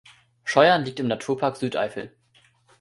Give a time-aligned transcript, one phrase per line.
[0.43, 2.11] Scheuern liegt im Naturpark Südeifel.